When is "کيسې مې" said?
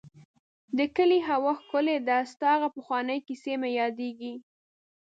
3.27-3.69